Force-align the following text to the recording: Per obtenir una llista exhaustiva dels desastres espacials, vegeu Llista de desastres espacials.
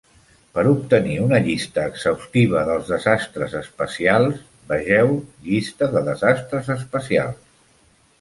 Per 0.53 0.61
obtenir 0.67 1.17
una 1.25 1.41
llista 1.47 1.83
exhaustiva 1.89 2.63
dels 2.69 2.89
desastres 2.93 3.53
espacials, 3.59 4.39
vegeu 4.71 5.13
Llista 5.49 5.91
de 5.97 6.03
desastres 6.09 6.73
espacials. 6.79 7.45